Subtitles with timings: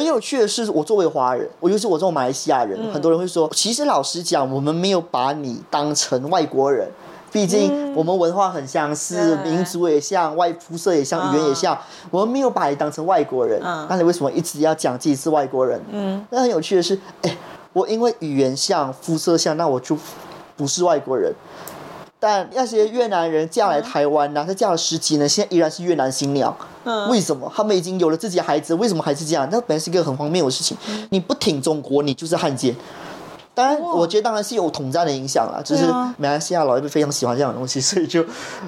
[0.00, 6.88] 很有趣的是，我作为华人，我尤其我这种马来西亚人，很多人会说，其实老实讲，我们没有把你当成外国人。
[7.30, 11.78] 毕竟我们文化很相似，对民族也像，外肤色也像，语言也像，
[12.10, 13.60] 我们没有把你当成外国人。
[13.62, 15.78] 嗯那你为什么一直要讲自己是外国人？
[15.90, 17.36] 嗯，那很有趣的是，哎，
[17.74, 19.94] 我因为语言像、肤色像，那我就
[20.56, 21.30] 不是外国人。
[22.20, 26.54] 但那些越南人嫁来台湾呢、他嫁了十几年，现在依然是越南新娘。
[26.84, 27.50] 嗯为什么？
[27.54, 29.48] 他们已经有了自己的孩子，为什么还是这样？
[29.50, 30.76] 那本来是一个很荒谬的事情。
[30.88, 32.76] 嗯你不挺中国，你就是汉奸。
[33.52, 35.84] 当然，我觉得当然是有统战的影响啦，就是
[36.16, 38.24] 马来西亚老一辈非常喜欢这样的东西，所以就，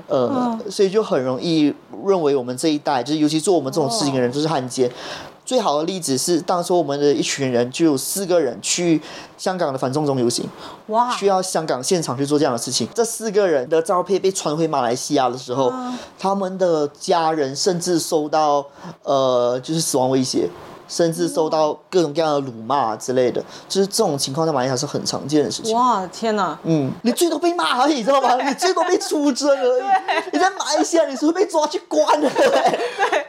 [0.09, 1.73] 呃，嗯所以就很容易
[2.05, 4.91] 认为我们这一代，就是尤其做我们这种事情的人，就是汉奸。
[5.53, 8.99] 最好的例子是，当时我们的一群人就有四个人去
[9.37, 10.49] 香港的反送中游行，
[10.87, 12.89] 哇，需要香港现场去做这样的事情。
[12.95, 18.65] 这四个人的照片被传回马来西亚的时候，嗯他们的家人甚至受到
[19.03, 20.49] 呃就是死亡威胁。
[20.89, 25.77] 甚至受到各种各样的辱骂之类的，就是这种情况在马来西亚是很常见的事情。
[25.77, 26.59] 哇，天哪！
[26.65, 28.35] 嗯，你最多被骂而已，知道吗？
[28.43, 29.83] 你最多被出征而已。
[30.33, 32.31] 你在马来西亚，你是会被抓去关的。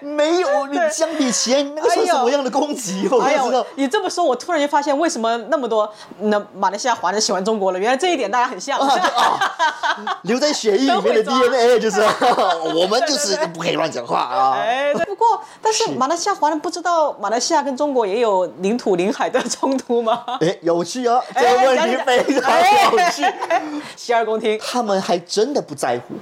[0.01, 3.07] 没有，你相比起来，那个算什么样的攻击？
[3.11, 5.89] 我不哎知道呦。，你这么说，我突然间发现为什么那么多
[6.19, 7.79] 那马来西亚华人喜欢中国了。
[7.79, 8.79] 原来这一点大家很像。
[8.79, 12.01] 啊，啊， 留在血液里面的 DNA 就是，
[12.75, 14.53] 我们就是不可以乱讲话啊。
[14.55, 20.23] 哎，不过，但是是马来西亚华人不知道马来西亚跟中国也有领土领海的冲突吗？
[20.41, 23.23] 哎，有趣啊，这哎个问题讲非常哎有趣。
[23.95, 24.59] 洗耳恭听。
[24.63, 26.15] 他们还真的不在乎。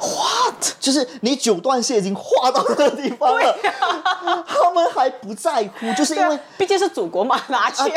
[0.00, 0.74] What？
[0.80, 3.56] 就是你九段线已经画到那个地方了，
[4.46, 7.88] 他们还不在乎，就是因为毕竟是祖国嘛，拿啊，去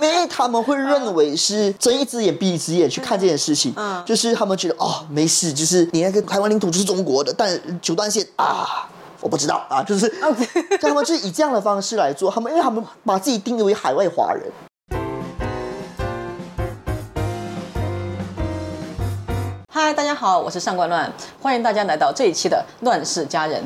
[0.00, 8.86] 因为他们会认为是睁一只眼闭一只眼去看这件事情，嗯就是他们觉得哦没事，就是你那个台湾领土就是中国的，但九段线啊。
[9.20, 10.08] 我不知道啊，就是
[10.80, 14.50] 他们就是以这样的方式来做，他们因为他们把自己定义为海外华人，
[19.72, 23.62] 嗨，大家好，我是上官乱，欢迎大家来到这一期的《乱世佳人》。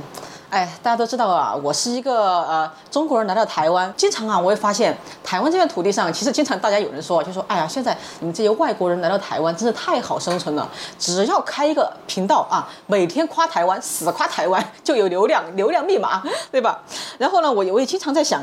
[0.55, 16.23] 哎，大家都知道啊，我是一个呃中国人来到台湾，经常啊我会发现台湾这片土地上，其实经常大家有人说，就说哎呀，现在你们这些外国人来到台湾真是太好生存了，只要开一个频道啊，每天夸台湾，死夸台湾，就有流量，流量密码，
[16.53, 16.81] 对吧？
[17.19, 18.41] 然后呢，我我也经常在想，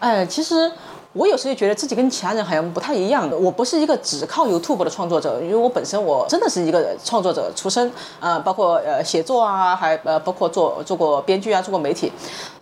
[0.00, 0.70] 哎，其实。
[1.14, 12.10] 我有时候觉得自己跟其他人好像不太一样，我不是一个只靠 YouTube 的创作者，因为我本身我真的是一个创作者出身，呃，包括呃写作啊，还呃包括做做过编剧啊，做过媒体。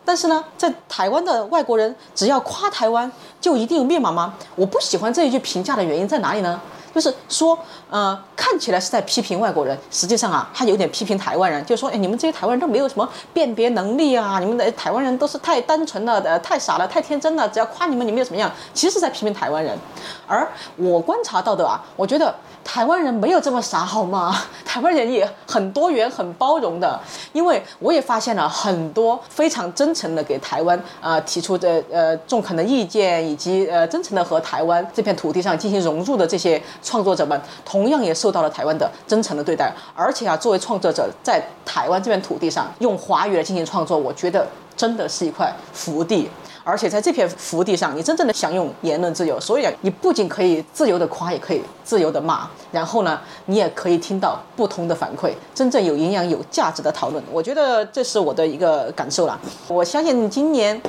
[0.04, 3.10] 但是呢，在台湾的外国人只要夸台湾
[3.40, 4.34] 就一定有密码吗？
[4.54, 6.60] 我不喜欢这一句评价的原因在哪里呢？
[6.94, 7.58] 就是说，
[7.90, 18.50] 呃，看起来是在批评外国人，实际上啊，他有点批评台湾人，就说，哎，你们这些台湾人都没有什么辨别能力啊，你们的台湾人都是太单纯了，呃，太傻了，太天真了，只要夸你们，你们又怎么样？
[18.74, 19.76] 其实是在批评台湾人。
[20.26, 24.34] 而我观察到的啊，我觉得台湾人没有这么傻，好吗？
[24.64, 26.98] 台湾人也很多元、很包容的，
[27.32, 39.72] 因为我也发现了很多非常真诚的给台湾啊、呃、提出的呃中肯的意见，以及呃真诚的和台湾这片土地上进行融入的这些创作者们，同样也受到了台湾的真诚的对待。
[39.94, 44.46] 而且啊，作为创作者在台湾这片土地上用华语来进行创作，我觉得
[44.76, 46.30] 真的是一块福地。
[46.64, 57.22] 而且在这片福地上，你真正的享用言论自由，所以，你不仅可以自由的夸，也可以自由的骂，然后呢，你也可以听到不同的反馈，真正有营养、有价值的讨论。
[57.30, 59.38] 我觉得这是我的一个感受啦。
[59.68, 60.80] 我相信今年。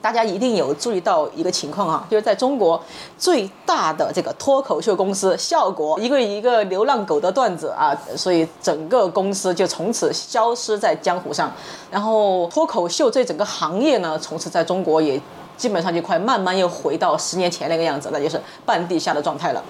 [0.00, 2.80] 大家一定有注意到一个情况啊，就是在中国
[3.18, 11.52] 最大的这个脱口秀公司效果，一个一个流浪狗的段子啊，所以整个公司就从此消失在江湖上。
[11.90, 15.20] 然后脱口秀这整个行业呢，从此在中国也
[15.56, 19.62] 基本上就快慢慢又回到十年前那个样子，那就是半地下的状态了。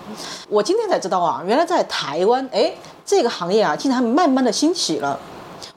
[0.50, 2.70] 我今天才知道啊，原来在台湾，哎，
[3.06, 5.18] 这个行业啊，竟然慢慢的兴起了。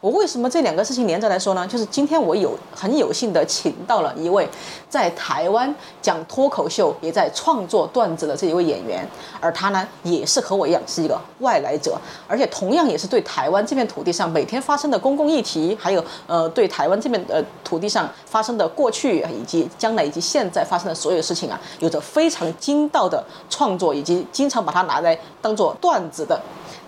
[0.02, 1.66] 我为什么这两个事情连着来说呢？
[1.68, 4.50] 就是今天我有很有幸的请到了一位
[4.90, 9.08] 在台湾讲脱口秀，也在创作段子的这一位演员，
[9.40, 11.98] 而他呢也是和我一样是一个外来者，
[12.28, 26.40] 而且同样也是对台湾这片土地上每天发生的公共议题，还有呃对台湾这片呃土地上发生的过去以及将来以及现在发生的所有事情啊，有着非常精到的创作，以及经常把它拿来当做段子的。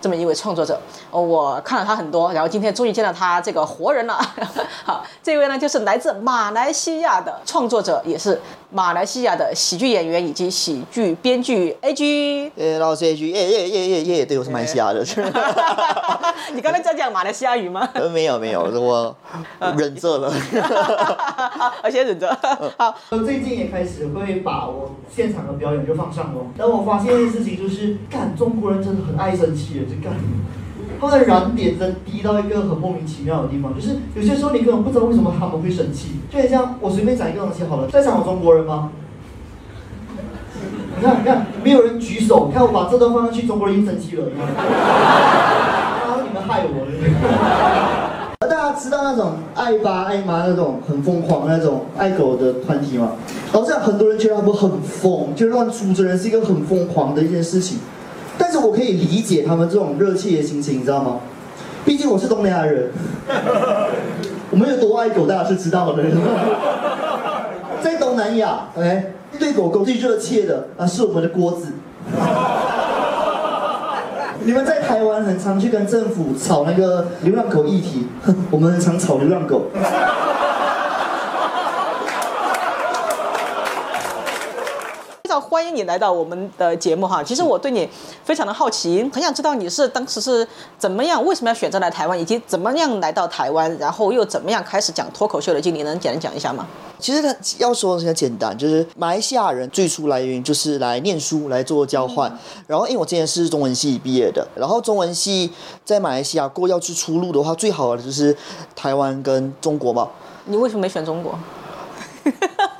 [0.01, 0.77] 这么一位创作者。
[1.11, 4.19] 我看了他很多，然后今天终于见到他这个活人了。
[4.83, 8.41] 好，这位呢就是来自马来西亚的创作者，也是
[8.73, 12.51] 马来西亚的喜剧演员以及喜剧编剧 A G。
[12.55, 15.05] 耶，老师 A G，耶耶耶耶耶，对，我是马来西亚的。
[16.55, 17.87] 你刚才在讲马来西亚语吗？
[17.93, 19.15] 呃，没有没有，我
[19.77, 20.33] 忍着了。
[21.83, 22.35] 而且忍着。
[22.75, 30.17] 好，我最近也开始会把我现场的表演就放上网，但我发现一件事情就是，干中国人真的很爱生气的，就干，
[30.99, 38.91] 他们的燃点真低到一个很莫名其妙的地方，就是有些时候你根本不知道为什么他们会生气，就很像我随便讲一个东西好了，在场有中国人吗？
[40.97, 44.47] 你看，你看，没有人举手，看我把这段放上去，中国人已经生气了，你看，
[46.05, 46.87] 然后你们害我。
[48.39, 53.13] 大家知道那种爱爸爱妈那种很疯狂那种爱狗的团体吗？
[53.51, 57.79] 然后这样很多人觉得他们很疯，就乱出着人是一个很疯狂的一件事情。
[58.37, 61.19] 但是我可以理解他们这种热切的心情，你知道吗？
[61.85, 62.89] 毕竟我是东南亚人，
[64.49, 66.03] 我们有多爱狗，大家是知道的。
[67.81, 71.73] 在东南亚，哎，对狗狗最热切的啊是我们的锅子。
[74.45, 78.07] 你们在台湾很常去跟政府吵那个流浪狗议题，
[78.49, 79.67] 我们很常吵流浪狗。
[85.23, 87.87] 非常欢迎你来到我们的节目哈，其实我对你
[88.25, 90.45] 非常的好奇，很想知道你是当时是
[90.77, 96.67] 怎么样，为什么要选择来台湾，以及怎么样来到台湾，然后又怎么样开始讲脱口秀的经历，能简单讲一下吗？
[96.99, 102.29] 其实他要说的很简单，就是马来西亚人最初来源就是来念书来做交换，
[102.67, 105.49] 然后因为我之前是中文系毕业的，然后中文系
[105.85, 108.35] 在马来西亚过要去出路的话，最好的就是
[108.75, 110.09] 台湾跟中国嘛。
[110.43, 111.39] 你为什么没选中国？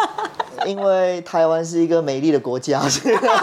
[0.65, 2.81] 因为台湾是一个美丽的国家，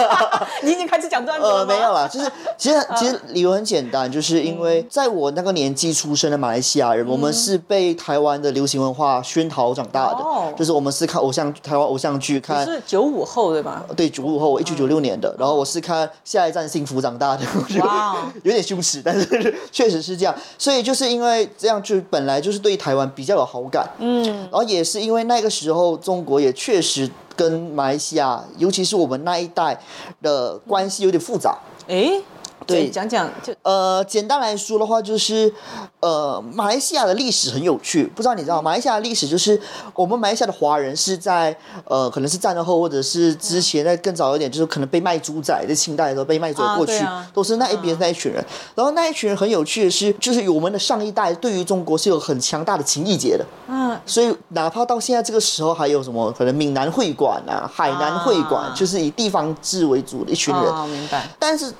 [0.62, 10.25] 你已经开始讲段子了呃，没有啦，就是其实其实理由很简单，就是因为在我那个年纪出生的马来西亚人，我们是被台湾的流行文化熏陶长大的，
[10.56, 13.84] 就是我们是看偶像台湾偶像剧，看是九五后对吧？
[13.96, 17.44] 对，九五后，我一九九六年的，然后我是看《下一站幸福》长大的，
[17.81, 27.10] 哇， 有点羞耻，但是 确实是这样，所以就是因为这样，就本来就是对台湾比较有好感，嗯，然后也是因为那个时候中国也确实。
[27.37, 29.81] 跟马来西亚，尤其是我们那一代
[30.21, 31.59] 的关系有点复杂。
[31.89, 32.21] 哎。
[32.70, 35.52] 对，讲讲就呃，简单来说的话，就是
[36.00, 38.05] 呃，马来西亚的历史很有趣。
[38.05, 39.61] 不知道你知道，马来西亚的历史就是
[39.94, 48.44] 我们马来西亚的华人是在呃，可能是战争后或者是之前在更早一点，就是可能被卖猪仔，在清代的时候被卖走过去，都是那一边那一群人。
[48.75, 53.44] 然后那一群人很有趣的是，就是我们的上一代对于中国是有很强大的情谊结的。
[53.69, 60.64] 嗯，所以哪怕到现在这个时候，还有什么可能闽南会馆啊、海南会馆，就是以地方志为主的一群人。
[60.64, 61.28] 哦，明白。
[61.38, 61.73] 但是。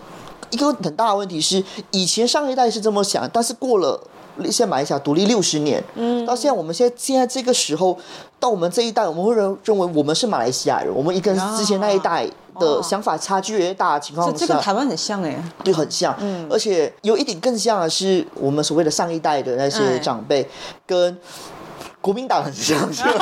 [0.51, 4.01] 一个很大的问题是，以前上一代是这么想，但是过了
[4.45, 7.99] 现在马来西亚独立六十年，嗯，到现在我们现在现在这个时候，
[8.39, 12.27] 到我们这一代，我们会认认为我们是马来西亚人，我们一跟之前那一代
[12.59, 20.49] 的想法差距越大的情况下，这个台湾很像哎，对，很像，嗯，而且有一点更像的是，我们所谓的上一代的那些长辈
[20.87, 21.17] 跟
[22.01, 23.13] 国民党很像， 是吧？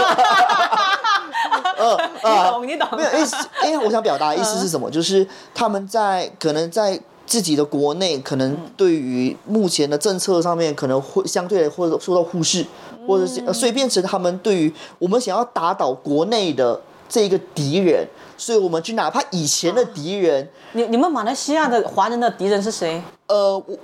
[1.80, 2.88] 嗯啊，你懂？
[2.96, 4.90] 没有意思，因为我想表达的意思是什么？
[4.90, 6.98] 就是他们在可能在
[7.28, 12.64] 自己的国内，可能对于目前的政策上面，可能会相对或者受到忽视，
[13.06, 18.06] 或者是所以变成他们对于我们想要打倒国内的这个敌人，
[18.38, 23.02] 所以我们去哪怕以前的敌人，你你们马来西亚的华人的敌人是谁？
[23.26, 23.78] 呃，我。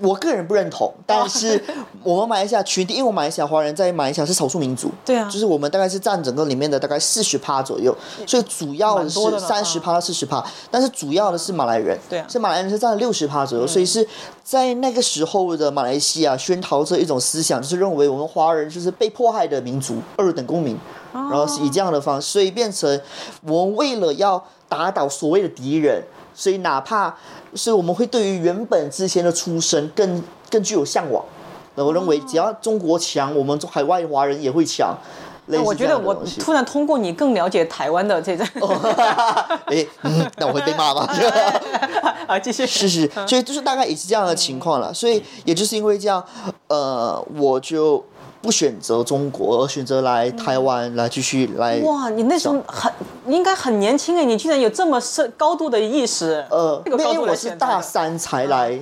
[0.00, 1.62] 我个人不认同，但是
[2.02, 7.96] 我们马来西亚群体，因为我马来西亚华人在马来西亚是少数民族，对啊，就是我们大概是占整个里面的大概四十趴左右，
[8.26, 14.06] 所以主要的是三十趴到四十趴，但是主要的是马来人，对啊，是马来人是占了六十趴左右，所以是
[14.42, 20.78] 在那个时候的马来西亚宣陶这一种思想，就是认为我们华人就是被迫害的民族，二等公民，
[21.12, 23.00] 然后是以这样的方式，所以变成
[23.42, 26.02] 我们为了要打倒所谓的敌人。
[26.34, 27.12] 所以，哪怕
[27.54, 31.24] 是我们会对于原本之前的出身更更具有向往，
[31.74, 34.96] 我认为只要中国强，我们海外华人也会强。
[35.64, 38.46] 我觉得我突然通过你更了解台湾的这种。
[39.66, 39.86] 哎，
[40.36, 41.08] 那我会被骂吗？
[42.28, 42.66] 啊，继续。
[42.66, 44.92] 是是，所以就是大概也是这样的情况了。
[44.92, 46.22] 所以也就是因为这样，
[46.66, 48.04] 呃，我就。
[48.40, 51.78] 不选择中国，而选择来台湾来继续来。
[51.80, 52.92] 哇，你那时候很
[53.26, 56.44] 应该很年轻哎，你居然有这么深高度的意识。
[56.50, 58.78] 呃，因为我是大三才来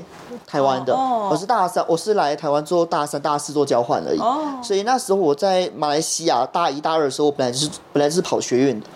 [0.46, 4.18] 台湾的，我是大三，我是来台湾做大三、大四做交换而已。
[4.18, 8.86] 哦，所以那时候我在马来西亚大一、大二的时候，我本来就是本来就是跑学院的。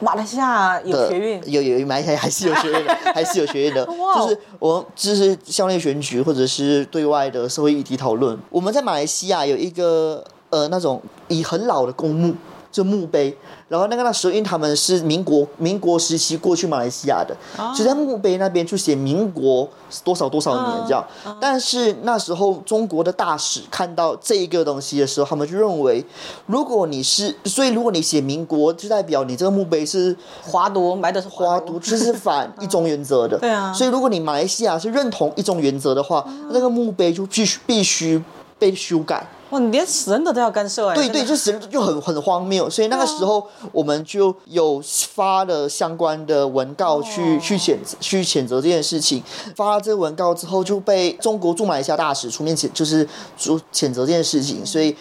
[0.00, 8.38] 马来西亚有学运，有有马来西亚还是有学院的， 还是有学院的，就是我们就是校内选举或者是对外的社会议题讨论。
[8.50, 12.34] 我们在马来西亚有一个呃那种以很老的公墓，
[12.70, 13.36] 就墓碑。
[13.68, 17.36] 然后那个那时候，因为他们是民国民国时期过去马来西亚的，
[17.76, 19.68] 就在墓碑那边就写民国
[20.02, 21.06] 多少多少年这样。
[21.38, 26.02] 但是那时候中国的大使看到这一个东西的时候，他们就认为，
[26.46, 33.38] 如果你是，所以如果你写民国，就代表你这个墓碑是华独埋的是华独这， 是反 一中原则的。
[33.38, 38.22] 对啊所以如果你马来西亚是认同一中原则的话，那个墓碑就必须必须
[38.58, 39.26] 被修改。
[39.50, 44.82] 哇，你连死人的都要干涉哎，对对，就实就很很荒谬，所以那个时候我们就有
[45.14, 47.40] 发了相关的文告去、哦。
[47.40, 49.22] 去谴去谴责这件事情。
[49.56, 54.94] 发了这个文告之后，就被中国驻马来西亚大使出面谴，就是说谴责这件事情，所以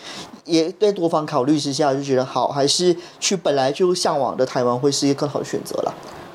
[0.45, 5.75] 也对多方考虑之下，就觉得好，还是去本来就向往的台湾会是一个更好的选择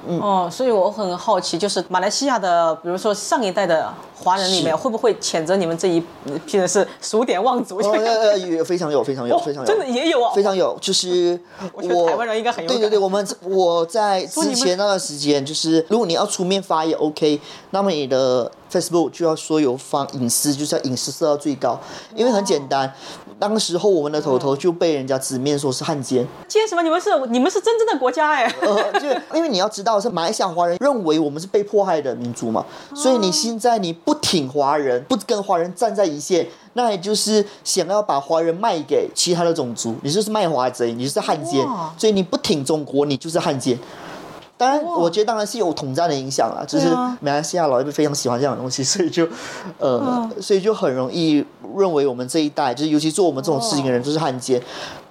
[0.08, 0.18] 啦。
[0.20, 6.02] 哦，所以我很好奇，就是马来西亚的，比如说上一代的华人里面，会不会谴责你们这一
[6.46, 7.78] 批人是数典忘祖？
[7.78, 11.38] 哦，呃呃，有非常有，非常有，非常有，真的也有啊，非常有，就是
[11.72, 17.40] 我觉得台湾人应该很有感对对对，我们我在 之前那段时间，就是如果你要出面发也 OK，
[17.70, 21.78] 那么你的 Facebook 就要说有放隐私，就是要隐私设到最高，
[22.14, 22.92] 因为很简单，
[23.42, 26.82] 当时候我们的头头就被人家直面说是汉奸，奸什么？
[26.84, 36.46] 你们是你们是真正的国家哎，呃，就因为你要知道是马来西亚华人认为我们是被迫害的民族嘛，所以你现在你不挺华人，不跟华人站在一线。
[36.74, 41.66] 那也就是想要把华人卖给其他的种族，你就是卖华贼，你就是汉奸，
[41.98, 43.76] 所以你不挺中国，你就是汉奸。
[44.62, 46.88] 当然，我觉得当然是有统战的影响啦，就是
[47.20, 49.26] 马来西亚老一辈非常喜欢这样的东西， 所以就，
[49.78, 51.44] 呃，嗯所以就很容易
[51.76, 54.62] 认为我们这一代，就是尤其做我们这种事情的人，就是汉奸。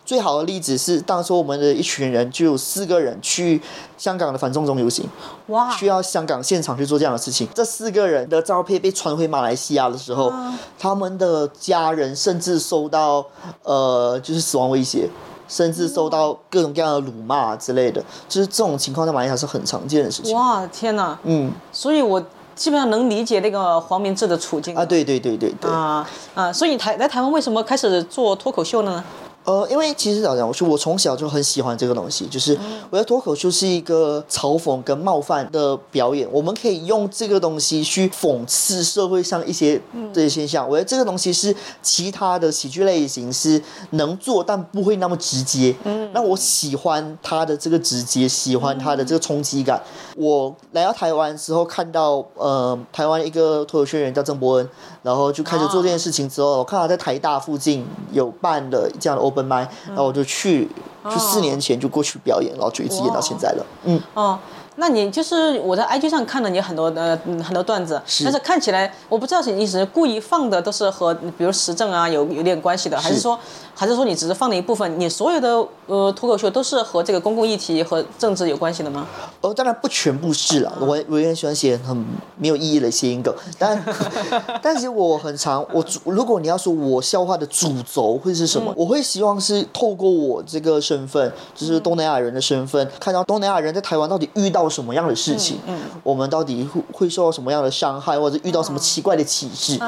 [0.04, 3.62] 最好的例子是，当时我们的一群人就有四个人去
[3.98, 5.06] 香港的反送中游行，
[5.48, 7.48] 哇，需要香港现场去做这样的事情。
[7.54, 10.34] 这四个人的照片被传回马来西亚的时候，
[10.78, 13.26] 他们的家人甚至受到
[13.64, 15.08] 呃，就是死亡威胁。
[15.52, 20.34] 甚至受到各种各样的辱骂之类的，就是这种情况在马来西亚是很常见的事情。
[20.34, 21.20] 哇，天哪！
[21.24, 22.24] 嗯所以我
[22.56, 25.70] 基本上能理解那个黄明志的处境啊，对对对对对。
[25.70, 26.54] 啊啊！
[26.54, 29.04] 所以台来台湾为什么开始做脱口秀呢？
[29.44, 32.58] 呃，因为其实老实讲，我说我从小就很喜欢这个东西，就是
[32.90, 39.82] 我觉得脱口秀是一个嘲讽跟冒犯的表演，我们可以用这个东西去讽刺社会上一些
[40.14, 40.68] 这些现象。
[40.70, 45.76] 我觉得这个东西是其他的喜剧类型是能做，但不会那么直接。
[45.86, 49.82] 嗯，那我喜欢他的这个直接，喜欢他的这个冲击感。
[50.16, 54.70] 我来到台湾之后，看到呃台湾一个脱口秀演员叫郑伯恩，
[55.02, 59.48] 然后就开始做这件事情之后，我看他在台大附近有办的这样的 open
[59.88, 60.70] 然后我就去，
[61.06, 63.66] 就四年前就过去表演，然后就一直演到现在了。
[63.86, 64.38] 嗯，哦，
[64.76, 68.24] 那你就是我在 IG 上看了你很多的、嗯、很多段子，是。
[68.24, 73.20] 但是看起来我不知道是你是故意放的都是和比如时政啊有有点关系的，还是。
[73.20, 73.40] 说
[73.76, 75.00] 还是说你只是放了一部分？
[75.00, 79.08] 你所有的呃脱口秀都是和这个公共议题和政治有关系的吗？
[79.42, 81.96] 哦，当然不全部是了，我我也很喜欢写很
[82.38, 83.84] 没有意义的谐音梗，但
[84.62, 95.58] 但其实我很常，我主如果你要说我笑话的主轴会是什么，我会希望是透过我这个身份，就是东南亚人的身份，看到东南亚人在台湾到底遇到什么样的事情，
[96.04, 99.80] 我们到底会会受到什么样的伤害，或者遇到什么奇怪的歧视，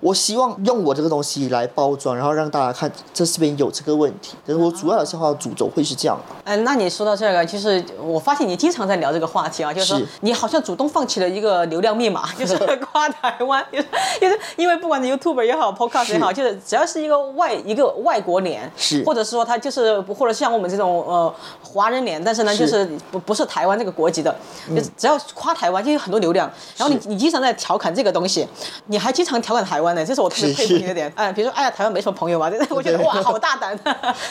[0.00, 6.18] 我希望用我这个东西来包装，然后让大家看这这边有这个问题，但是我主要的笑话主轴会是这样。
[6.44, 13.86] 嗯，那你说到这个，就是我发现你经常在聊这个话题啊，就是说你好像主动放弃了一个流量密码， 就是夸台湾，就是
[14.20, 19.02] 就是因为不管是 YouTube 也好，Podcast 也好，就是只要是一个外一个外国脸，是。
[19.04, 24.34] 或者是说他就是或者像我们这种呃华人脸，但是呢就是不不是台湾这个国籍的，
[24.74, 28.46] 就只要夸台湾就有很多流量，然后你你经常在调侃这个东西，
[28.86, 31.12] 你还经常调侃台湾呢，这是我特别佩服你的点。
[31.16, 33.78] 哎，比如说哎呀台湾没什么朋友嘛， 我觉得哇好大胆，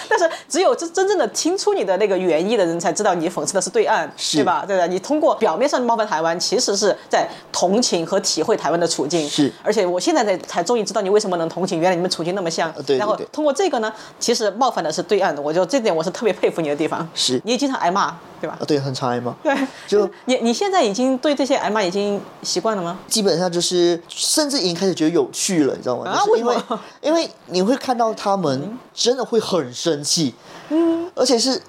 [0.10, 4.64] 但是只有真真正的听出你的那个原意的人才知道你讽刺的是对岸，是对吧？
[4.68, 9.28] 对的，你通过表面上冒犯台湾，其实是在同情和体会台湾的处境。
[9.30, 12.72] 是而且我现在才才终于知道你为什么能同情，原来你们处境那么像。
[12.86, 17.08] 对然后通过这个呢，其实冒犯的是对岸的，我觉得这点我是特别佩服你的地方。
[17.14, 18.16] 是你也经常挨骂，
[18.46, 18.64] 对吧啊，？
[18.66, 19.36] 对，很长爱吗？
[19.42, 19.56] 对，
[19.88, 22.98] 就 你你现在已经对这些挨骂已经习惯了吗？
[23.08, 26.12] 基本上就是，甚至已经开始觉得有趣了，你知道吗？
[26.12, 30.36] 啊就是因为为什么 因为你会看到他们真的会很生气，
[30.70, 31.60] 嗯，而且是。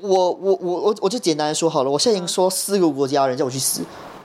[0.00, 3.82] 我我我我我就简单地说好了，我现在已经说四个国家人叫我去死，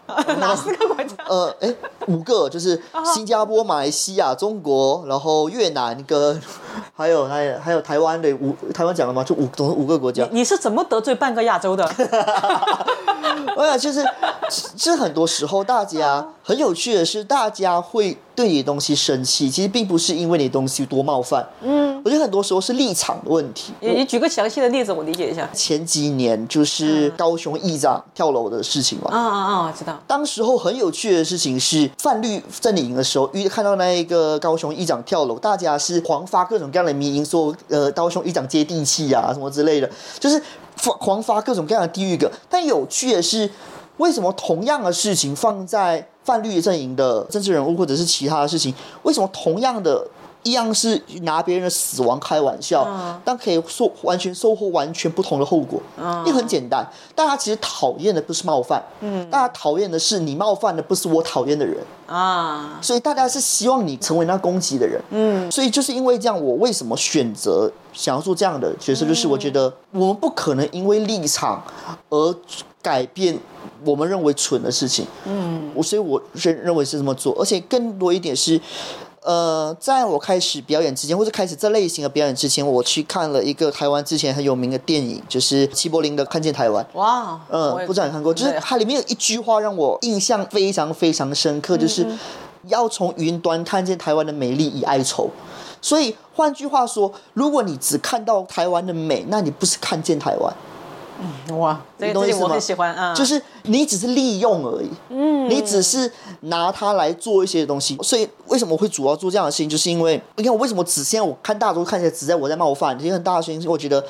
[0.08, 1.14] 哪四个国家？
[1.28, 1.76] 呃，哎，
[2.08, 2.82] 五个就是
[3.14, 6.42] 新加坡、马来西亚、中国，然后越南跟
[6.96, 9.24] 还有还有还有台湾的五，台湾讲了吗？
[9.24, 10.28] 就五，总共五个国家。
[10.32, 11.84] 你是怎么得罪半个亚洲的？
[13.56, 14.04] 我想就是，
[14.50, 21.46] 其实很多时候大家很有趣的是，大家会对你的东西生气，其实并不是因为你东西多冒犯。
[21.62, 23.74] 嗯，我觉得很多时候是立场的问题。
[23.80, 25.48] 你你举个详细的例子，我理解一下。
[25.54, 29.10] 前几年就是高雄议长跳楼的事情嘛。
[29.12, 29.74] 啊啊啊！
[29.78, 30.00] 知道。
[30.08, 40.42] 当时候很有趣的事情是，泛绿阵营的时候，遇看到那一个高雄议长跳楼，大家是狂发各种各样的迷因，说呃高雄议长接地气啊什么之类的，就是
[40.82, 42.30] 狂狂发各种各样的地狱梗。
[42.50, 43.50] 但有趣的是，
[43.98, 48.74] 为什么同样的事情放在泛绿阵营的政治人物或者是其他的事情，
[49.04, 50.08] 为什么同样的？
[50.44, 52.86] 一样是拿别人的死亡开玩笑，
[53.24, 55.82] 但可以收完全收获完全不同的后果。
[56.26, 56.86] 也很简单，
[57.16, 62.78] 大家其实讨厌的不是冒犯，嗯，大家讨厌的是你冒犯的不是我讨厌的人啊。
[62.82, 65.52] 所以大家是希望你成为那攻击的人，嗯。
[65.52, 69.06] 所以就是因为这样，我为什么选择想要做这样的角色？
[69.06, 71.64] 就是我觉得我们不可能因为立场
[72.10, 72.36] 而
[72.82, 73.38] 改变
[73.86, 75.72] 我们认为蠢的事情，嗯。
[75.74, 78.60] 我所以我认认为是这么做，而且更多一点是。
[79.24, 86.84] 呃，在我开始表演之前，或者开始这类型的表演之前，我去看了一个台湾之前很有名的电影，就是齐柏林的《看见台湾》。
[86.98, 92.06] 哇，嗯，不知道你看过，就是它里面有一句话让我印象非常非常深刻，就是
[92.68, 95.30] 要从云端看见台湾的美丽与哀愁。
[95.82, 100.54] 所以换句话说，如果你只看到台湾的美，那你不是看见台湾。
[101.56, 103.14] 哇，这个东西我很喜欢啊！
[103.14, 106.12] 就是你只是利用而已，嗯，你只是
[106.42, 107.98] 拿它来做一些东西。
[108.02, 109.70] 所以为什么会主要做这样的事情？
[109.70, 114.04] 就是因为你看我为什么只现在我看大多看起来只在我在冒犯，其实很大的原因是我觉得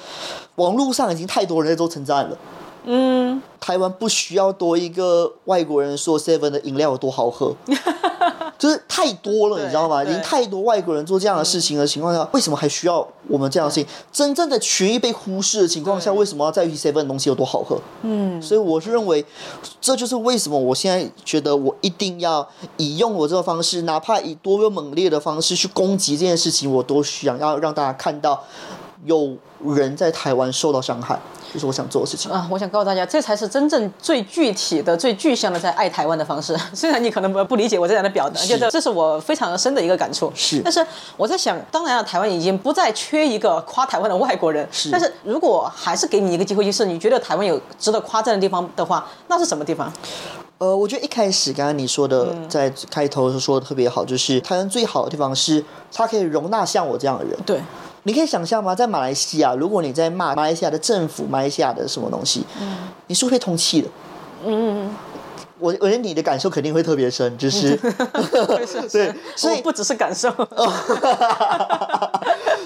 [0.55, 2.38] 网络上已经太多人在做称赞了。
[2.86, 7.55] 嗯，台湾不需要多一个外国人说 Seven 的饮料有多好喝。
[8.63, 10.01] 就是太多了，你知道吗？
[10.01, 13.89] 已经太多外国人做这样的事情的情况下，为什么还需要我们这样的事情？
[14.10, 17.77] 真正的权益被忽视的情况下，为什么要在于 seven 的东西有多好喝？
[18.03, 19.25] 嗯，所以我是认为，
[19.82, 28.41] 这就是为什么我现在觉得我一定要以用我这个方式，哪怕以多么猛烈的方式去攻击这件事情，我都想要让大家看到
[29.05, 31.19] 有人在台湾受到伤害。
[31.53, 32.48] 就是我想做的事情啊！
[32.50, 36.57] 我想告诉大家，这才是真正最具体的、最具象的在爱台湾的方式。
[36.74, 40.31] 虽然你可能不不理解我这样的表达，觉得这是我非常深的一个感触。
[40.33, 40.83] 是，但是
[41.15, 44.67] 我在想，当然了，台湾已经不再缺一个夸台湾的外国人。
[44.72, 49.93] 是，但是如果还是给你一个机会，就是你觉得台湾有值得夸赞的地方的话，那是什么地方？
[50.57, 57.38] 呃，我觉得一开始刚刚你说的，在开头说的特别好，就是台湾最好的地方是它可以容纳像我这样的人。
[57.45, 57.62] 对。
[58.04, 58.76] 你可以想象吗？
[58.76, 63.88] 在马来西亚，如果你在骂马来西亚的政府、马来西亚的什么东西，嗯，你是会通气的。
[64.46, 64.96] 嗯嗯
[65.60, 67.74] 我我觉得你的感受肯定会特别深，就是
[68.92, 70.30] 对，所以不只是感受。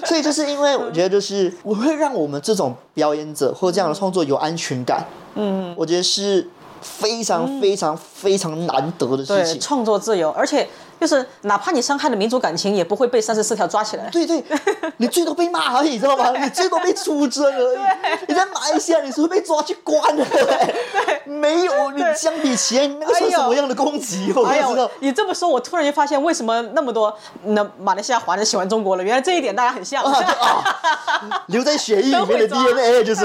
[0.04, 5.06] 所以就是因为我觉得，就是我会让我们这种表演者或这样的创作有安全感。
[5.36, 6.44] 嗯，我觉得是
[6.82, 9.60] 非常非常非常难得的事情。
[9.60, 10.68] 创作自由，而且。
[11.00, 14.10] 就是哪怕你伤害了民族感情，也不会被三十四条抓起来。
[14.10, 14.42] 对对，
[14.98, 16.32] 你最多被骂而已，知道吗？
[16.36, 17.78] 你最多被出征而已。
[18.26, 20.24] 你在马来西亚，你是会被抓去关的。
[20.24, 24.32] 对，没有你相比起来，那个是什么样的攻击？
[24.34, 24.90] 我不知道。
[24.98, 29.04] 你这么说，我突然就发现为什么那么多那马来西亚华人喜欢中国了。
[29.04, 30.02] 原来这一点大家很像。
[31.46, 33.24] 留在血液里面的 DNA 就是，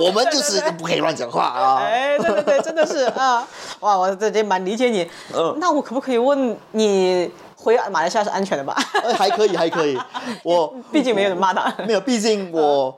[0.00, 1.78] 我们就是不可以乱讲话啊。
[1.80, 3.48] 哎，对对对，真的是啊。
[3.80, 5.10] 哇，我这这蛮理解你。
[5.34, 5.56] 嗯。
[5.58, 7.30] 那我可不可以问你？
[7.60, 8.72] 回马来西亚是安全的吧？
[9.16, 9.98] 还可以，还可以。
[10.44, 11.74] 我毕竟没有人骂他。
[11.84, 12.96] 没有，毕竟我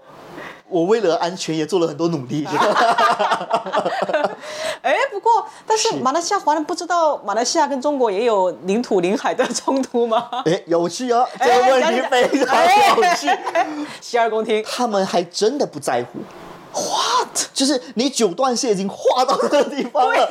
[0.69, 2.47] 我为了安全也做了很多努力。
[4.83, 10.29] 哎，不过，但是马来西亚华人不知道马来西亚跟中国也有领土领海的冲突吗？
[10.45, 11.27] 哎，有趣啊！
[11.39, 12.55] 这个问题非常
[12.99, 13.31] 有趣。
[14.03, 16.19] 洗耳恭听，他们还真的不在乎。
[16.73, 17.29] What？
[17.53, 20.31] 就是你九段线已经画到这个地方了，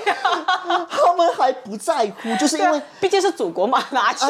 [0.89, 4.25] 他们还不在乎，就是因为毕竟是祖国嘛，拿去。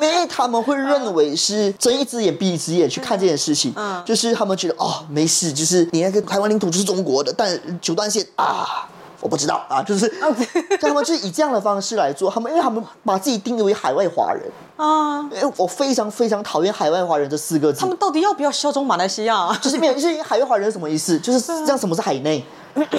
[0.00, 8.88] 因为他们会认为是睁一只眼闭一只眼去看这件事情，嗯就是他们觉得哦没事，就是你那个台湾领土就是中国的，但九段线啊。
[9.22, 10.06] 我不知道啊，就是
[10.80, 14.42] 他们就是以这样的方式来做，他们因为他们把自己定义为海外华人
[14.76, 17.80] 啊，因为我非常非常讨厌海外华人这四个字。
[17.80, 19.50] 他们到底要不要效忠马来西亚？
[19.62, 21.18] 就是没有，就是海外华人什么意思？
[21.20, 22.44] 就是这样，什么是海内？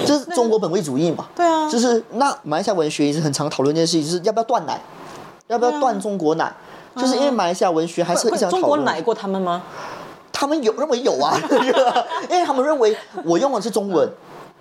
[0.06, 1.26] 就是中国本位主义嘛。
[1.36, 4.80] 对啊，就是那马来西亚文学也是很常讨论一件事情，就是要不要断奶，
[5.48, 6.50] 要不要断中国奶？
[6.96, 9.62] 就是因为马来西亚文学还是常中国奶过他们吗？
[10.32, 11.36] 他们有认为有啊，
[12.30, 14.08] 因为他们认为我用的是中文。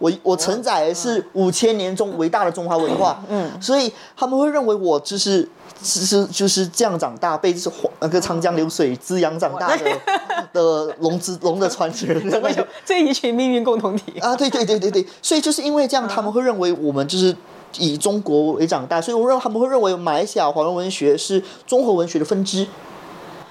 [0.04, 5.48] 我我承载的是五千年中伟大的中华文化，嗯，所以他们会认为我就是
[5.82, 9.86] 是是就是这样长大，被是黄那个长江流水滋养长大的
[10.52, 14.20] 的龙之龙的传人，怎么有这一群命运共同体？
[14.20, 17.34] 啊，对对对对对，所以就是因为这样，他们会认为我们就是
[17.78, 22.68] 以中国为长大，所以我认他们会认为马来西亚华人文学是综合文学的分支。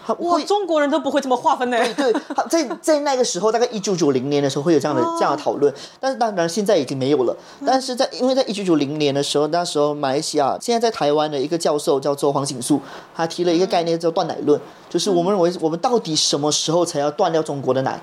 [0.07, 1.79] 他哇，中国人都不会这么划分呢。
[1.95, 7.37] 对，他在在那个时候，大概一九九零年的时候会有这样的、这样的讨论，但是当然现在已经没有了。
[7.65, 12.81] 但是在因为在一九九零年的时候，那时候马来西亚现在在台湾的一个教授叫做黄景树，
[13.15, 14.61] 他提了一个概念叫断奶论，
[14.91, 18.01] 就是我们认为我们到底什么时候才要断掉中国的奶？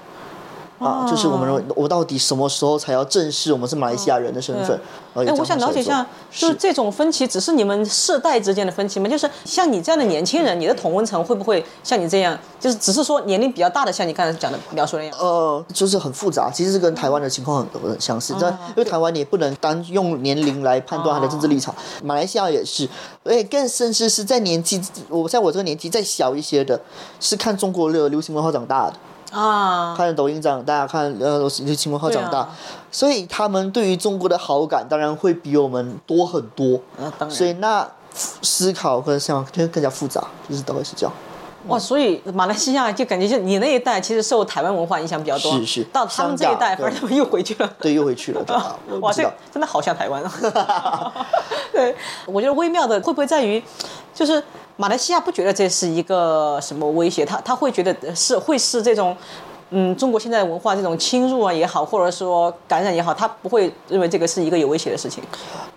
[0.79, 4.79] 啊，就是我们认为我到底什么时候才要正视我们是马来西亚人的身份？
[5.13, 9.09] 哎哎，我想了解一下，就是这种分歧只是你们世代之间的分歧吗？
[9.09, 15.17] 就是像你这样的年轻人，你的同温层会不会像你这样，就是只是说年龄比较大的，像你刚才讲的描述那样？
[15.19, 18.33] 呃，就是很复杂，其实是跟台湾的情况很很相似。
[18.39, 22.87] 但因为台湾你也不能单用年龄来判断他的政治立场，马来西亚也是，
[23.25, 26.79] 而且更甚至是在年纪，我在我这个年纪再小一些的，
[27.19, 28.93] 是看中国的流行文化长大的。
[29.31, 32.49] 啊，看抖音长大，看呃流行文化长大，啊
[32.91, 36.79] 所以他们对于中国的好感当然会比我们多很多。
[36.97, 41.13] 那当然所以那思考和想法就更加复杂，就是大概是这样。
[41.67, 47.69] 哇，所以马来西亚就感觉就你那一代其实受台湾文化影响比较多，是是到他们这一代反而他们又回去了。
[47.79, 48.75] 对，又回去了，对吧？
[49.01, 49.21] 哇，这。
[49.51, 51.13] 真的好像台湾啊！
[51.73, 51.93] 对，
[52.25, 53.61] 我觉得微妙的会不会在于，
[54.13, 54.41] 就是
[54.79, 59.15] 马来西亚不觉得这是一个什么威胁，他他会觉得是会是这种。
[59.71, 65.23] 嗯，中国现在文化这种侵入啊也好，或者说感染也好，他不会认为这个是一个有威胁的事情。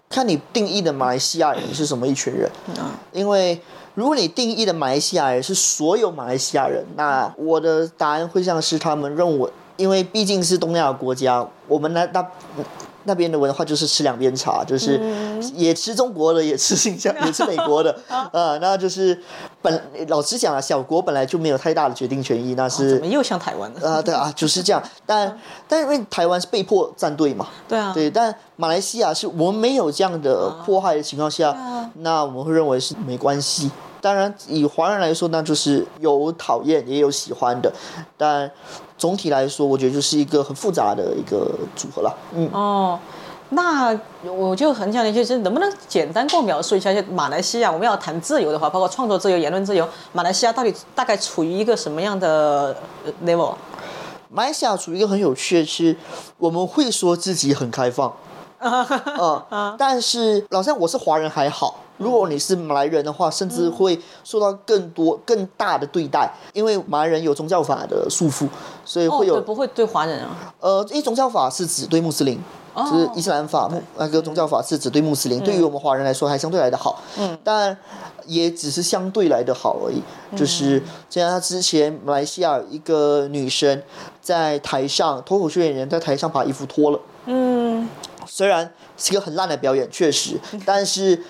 [0.09, 3.61] 看你定义的马来西亚人是什么一群人，嗯因为
[3.95, 12.27] 如果你定义的马来西亚人是所有马来西亚人，那我的答案会像是他们认为，因为毕竟是东亚国家，我们那那
[13.05, 15.01] 那边的文化就是吃两边茶，就是
[15.55, 19.19] 也吃中国的，也吃新疆， 也吃美国的，啊，那就是
[19.61, 23.89] 本老实讲啊，小国本来就没有太大的决定权益，那是怎么又像台湾的？
[23.89, 24.83] 啊，对啊，就是这样。
[25.07, 25.39] 但
[25.69, 31.57] 但因为台湾是被迫站队嘛，对啊，对，但马来西亚是我们没有这样的迫害的情况下，
[31.97, 33.71] 那我们会认为是没关系。
[34.03, 37.73] 当然，以华人来说，那就是有讨厌也有喜欢的，
[38.19, 38.51] 但
[38.99, 42.13] 总体来说，我觉得就是一个很复杂的一个组合了。
[42.35, 42.99] 嗯，哦，
[43.51, 53.55] 那我就很想就是能不能简单给我描述一下，就马来西亚我们要谈自由的话，包括创作自由、言论自由，马来西亚到底大概处于一个什么样的呃 level？
[54.29, 55.97] 马来西亚处于一个很有趣的是，
[56.39, 58.13] 我们会说自己很开放，
[58.59, 61.77] 嗯， 但是老实讲，我是华人还好。
[62.03, 68.49] 如果你是马来人的话，甚至会受到更多、更大的对待，因为马来人有宗教法的束缚，
[68.85, 70.53] 所以哦，会有、对，不会对华人啊。
[70.61, 72.39] 呃，因为宗教法是指对穆斯林，
[72.75, 72.85] 哦。
[72.91, 75.57] 就是伊斯兰法，穆那个宗教法是指对穆斯林，对。
[75.57, 77.77] 于我们华人来说还相对来的好，嗯，但
[78.27, 80.03] 也只是相对来的好而已。
[80.37, 83.83] 就是像他之前马来西亚一个女生
[84.21, 87.12] 在台上脱口秀演员在台上把衣服脱了，嗯，
[88.35, 91.23] 虽然是一个很烂的表演，确实， 但是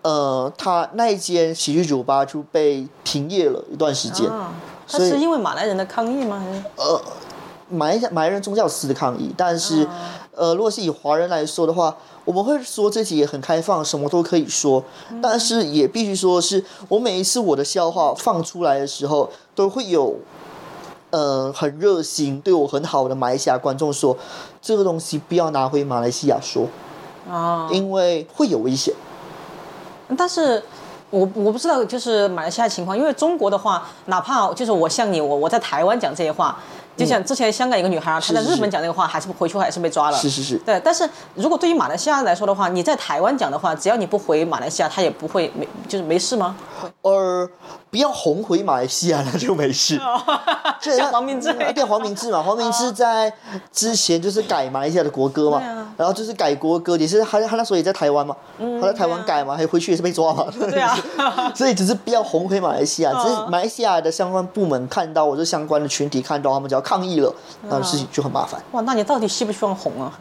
[0.00, 4.26] 呃，他那一间喜剧酒吧就被停业了一段时间。
[4.30, 4.50] 啊，
[4.86, 6.42] 是因为马来人的抗议吗？
[6.42, 7.02] 还是呃，
[7.68, 9.86] 马来马来人宗教司的抗议，但是、
[10.34, 14.82] 呃，如果是以华人来说的话，我们会说自己也很开放，什么都可以说，
[15.20, 20.16] 但是也必须说是我每一次我的笑话放出来的时候，都会有。
[21.10, 24.16] 呃，很热心、对我很好的马来西亚观众说，
[24.60, 26.66] 这个东西不要拿回马来西亚说，
[27.30, 27.68] 啊？
[27.72, 28.94] 因为会有危险。
[30.16, 30.62] 但是
[31.10, 36.58] 我我不知道，就是马来西亚情况，因为中国的话，哪怕就是我像你，我我在台湾讲这些话，
[36.98, 40.18] 就像之前香港一个女孩，她在日本讲那个话，还是回去还是被抓了。
[40.18, 46.56] 是是是，对，但是如果对于马来西亚来说的话，你在台湾讲的话，只要你不回马来西亚，他也不会没就是没事吗？
[47.02, 47.48] 呃
[47.90, 49.98] 不要红回马来西亚，那就没事。
[50.80, 53.32] 这 像黄明志那样对黄明志嘛，黄明志在
[53.72, 58.34] 之前就是改马来西亚的国歌嘛然后就是改国歌，也是他他那时候也在台湾嘛，
[58.80, 60.46] 他在台湾改嘛，还回去也是被抓嘛。
[60.58, 60.96] 对啊
[61.54, 67.34] 所以只是不要红回马来西亚，嗯只是马来西亚的相关部门看到或者相关的群体看到他们只要抗议了，
[67.64, 68.62] 嗯那事情就很麻烦。
[68.72, 70.16] 哇，那你到底希不希望红啊？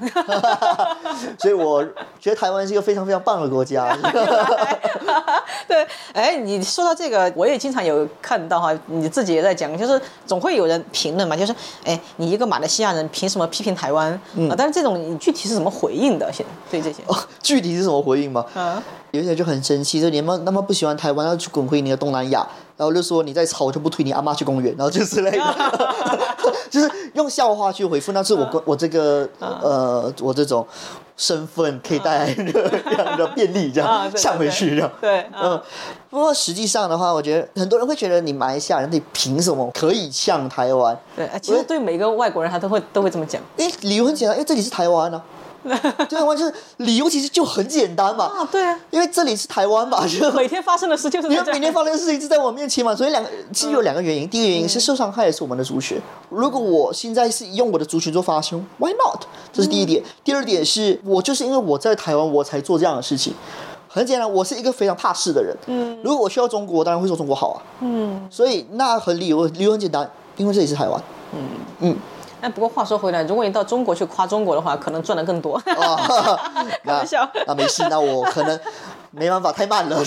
[1.38, 1.84] 所以我
[2.20, 3.96] 觉得台湾是一个非常非常棒的国家。
[5.68, 14.12] 对，哎，你说到这个，我也经常有看到哈，你自己也在讲，就是总会有人评论嘛，就是哎，你一个马来西亚人凭什么批评台湾
[14.50, 14.56] 啊？
[14.58, 16.32] 但是这种你具体是什么回应的？
[16.32, 17.02] 现对这些？
[17.08, 18.46] 哦，具体是什么回应吗？
[18.56, 22.46] 嗯有些人就很生气，就你们那么不喜欢台湾，要去滚回你的东南亚。
[22.76, 25.56] 然后就说你再吵我就不推你阿妈去公园，然后就之类的，
[26.70, 28.12] 就是用笑话去回复。
[28.12, 30.64] 那是我跟我这个呃我这种
[31.16, 34.92] 身份可以带来的这样的便利，这样啊对呛回去这样。
[35.02, 35.62] 对，嗯嗯，，
[36.12, 40.96] 不过实际上的话，我觉得很多人会觉得你马来西亚人你凭什么可以呛台湾？
[41.16, 43.42] 对，哎其实对每个外国人他都会都会这么讲。
[43.56, 45.20] 因为理由很简单，因为这里是台湾啊。
[46.08, 54.28] 对台湾就是理由其实就很简单嘛，啊，对啊，因为这里是台湾嘛， 就每天发生的事就是在这样因为每天发生的事情就在我面前嘛，所以两个其实有两个原因。
[54.30, 56.00] 第一个原因是受伤害的是我们的族群，
[56.30, 59.24] 如果我现在是用我的族群做发声，Why not？
[59.52, 60.04] 这是第一点。
[60.24, 63.34] 第二点是我就是因为我在台湾，我才做这样的事情。
[63.90, 65.56] 很简单，我是一个非常怕事的人。
[65.66, 67.64] 嗯，如果我需要中国，当然会说中国好啊。
[67.80, 71.02] 嗯，所以那很理由理由很简单，因为这里是台湾。
[72.40, 75.56] 哎，不过话说回来，如果你到中国去夸中国的话，可能赚的更多。
[75.56, 76.40] 啊，
[76.84, 77.28] 那玩笑。
[77.48, 78.60] 那没事，那我可能
[79.12, 80.00] 没办法，太慢了，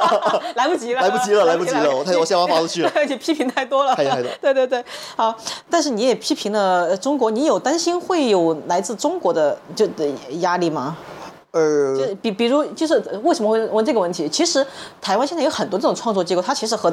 [0.56, 2.92] 来不及了，来不及了，来不及了，我太我笑话发出去了。
[3.08, 4.84] 你批评太多了，太太多对对对，
[5.16, 5.34] 好，
[5.70, 10.06] 但是你也批评了呃中国，你有担心会有来自中国的就的
[10.40, 10.96] 压力吗？
[11.52, 14.28] 呃，就比比如就是呃为什么会问这个问题？
[14.28, 14.64] 其实
[15.00, 16.92] 台湾现在有很多这种创作机构，它其实和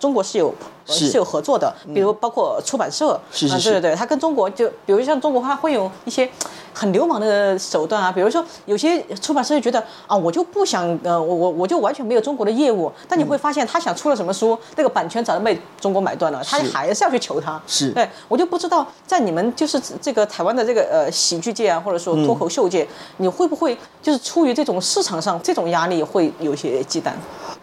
[0.00, 0.52] 中国是有
[0.86, 3.70] 呃是是有合作的，比如包括出版社，啊，是是是。
[3.70, 6.28] 对对对，它跟中国就比如像中国，它会有一些
[6.74, 17.60] 很流氓的手段啊，比如说有些出版社就觉得啊，我就不想呃，我我我就完全没有中国的业务，但你会发现他想出了什么书，那个版权早就被中国买断了，他还是要去求他。
[17.68, 17.90] 是。
[17.90, 22.88] 对我就不知道在你们就是这个台湾的这个呃喜剧界啊，或者说脱口秀界，
[23.18, 27.12] 你会不会就是出于这种市场上这种压力会有些忌惮？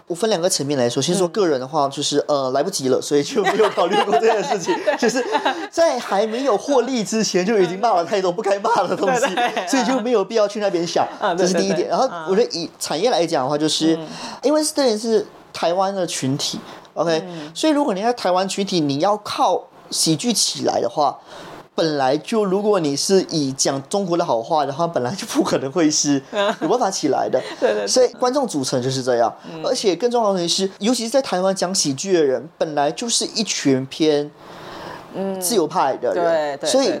[0.06, 5.24] 我分两个层面来说，先说个人的话，就是呃来不及了，所以就没有考虑过这件事情， 就是
[5.70, 9.20] 在还没有获利之前就已经骂了太多不该骂的东西
[9.68, 11.06] 所以就没有必要去那边想
[11.38, 11.88] 这是第一点。
[11.88, 13.96] 然后嗯我觉得以产业来讲的话，就是
[14.42, 16.58] 因为这也是台湾的群体
[16.94, 17.22] ，OK，
[17.54, 21.16] 所以如果你在台湾群体，你要靠喜剧起来的话。
[21.80, 26.22] 本来就，如果你是以讲中国的好话的话，本来就不可能会是
[26.60, 27.40] 有办法起来的。
[27.58, 27.86] 对对对。
[27.86, 34.30] 所以观众组成就是这样，而且更重要的是，尤其是在台湾讲喜剧的人，本来就是一群偏
[35.40, 36.92] 自由派的对人，对所以。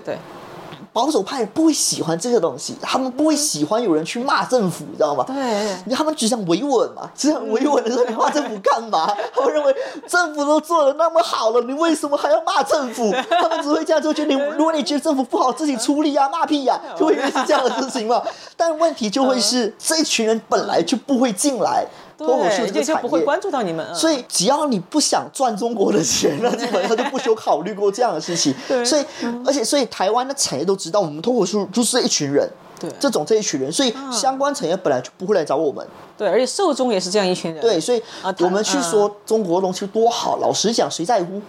[0.92, 5.24] 保守派不会喜欢这个东西，他们不会喜欢有人去骂政府，你知道吗？
[5.26, 9.06] 对他们只想维稳嘛，只想维稳的时候，你骂政府干嘛？
[9.34, 9.74] 他们认为
[10.08, 13.12] 政府都做的那么好了，你为什么还要骂政府？
[13.40, 18.20] 他们只会这样做，就你如果你觉得政府不好，自己处理啊，骂屁呀、就会是这样的事情嘛。
[18.56, 21.86] 但问题就会是这一群人本来就不会进来
[22.26, 23.24] 脱口秀对，这个产就就不会业。
[23.24, 28.54] 关注到你们，嗯所以只要你不想赚中国的钱，那基本上 就不需要考虑过这样的事情。
[28.68, 29.04] 对所以
[29.46, 35.86] 而且所以台湾的产业都知道，我们脱口秀就是一群人，对这种这一群人，所以相关产业本来就不会来找我们。
[36.16, 41.40] 对，而且受众也是这样一群人，对，所以啊我们去说中国的东西多好，老实讲，谁在乎？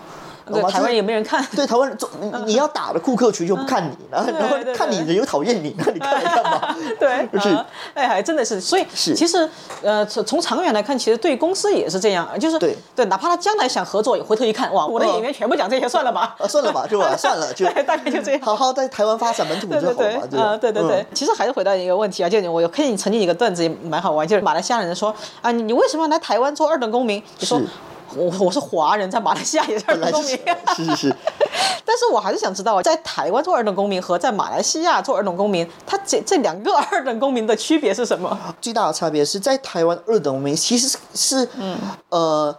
[0.45, 6.75] 懂对，台湾也没人看，对台湾你你要打的库克群就不看你，然后然后看你人又讨厌你，那你看来干嘛？
[6.99, 7.49] 对，就 是。
[7.49, 9.13] 啊哎，还真的是，所以是。
[9.13, 9.47] 其实
[9.82, 12.77] 呃，从从长远来看，其实对公司也是这样，就是对。
[12.95, 18.41] 对，哪怕他将来想合作，也回头一看，哇，我的嗯演员全部讲这些，算了吧，啊，算了吧， 就啊算了，就，大概就这样。
[18.41, 27.21] 好好在台湾发展本土对就好嘛，对对，啊，对对其实还是回到一个问题啊，就是我有看你曾经一个段子也蛮好玩，就是马来西亚人说啊，你你为什么要来台湾做二等公民？
[27.39, 27.65] 你说是
[28.15, 30.38] 我我是华人，在马来西亚也是二等公民。
[30.76, 31.15] 是 是是，
[31.86, 38.38] 但是我还是想知道啊，在台湾做二等公民和在马来西亚做二等公民，它这这两个 二等公民的区别是什么？
[38.62, 41.47] 最大的差别是在台湾二等公民其实是是
[42.10, 42.56] 呃，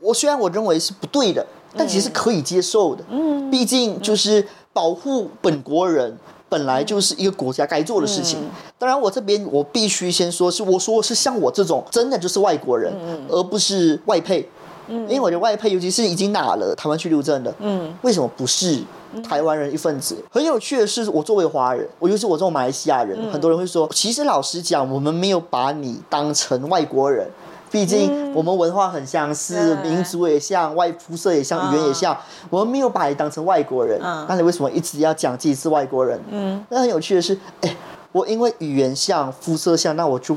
[0.00, 3.04] 我虽然我认为是不对的，但其实是可以接受的。
[3.10, 6.18] 嗯，毕竟就是保护本国人。
[6.50, 8.36] 本来就是一个国家该做的事情。
[8.76, 12.92] 当然，我这边我必须先说，是我说是像我这种真的就是外国人，
[13.28, 14.50] 而不是外配。
[14.90, 18.80] 因为我觉得外配，尤其是已经拿了台湾居留证的，嗯，为什么不是
[19.22, 20.16] 台湾人一份子？
[20.30, 27.28] 很有趣的是，我作为华人，我尤其我这种马来西亚人，很多人会说，其实老实讲，我们没有把你当成外国人。
[27.72, 32.16] 毕竟我们文化很相似，对民族也像，外肤色也像，语言也像，
[32.50, 33.96] 我们没有把你当成外国人。
[34.02, 36.20] 嗯那你为什么一直要讲自己是外国人？
[36.30, 37.76] 嗯，那很有趣的是，哎，
[38.10, 40.36] 我因为语言像、肤色像，那我就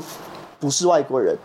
[0.60, 1.36] 不是外国人。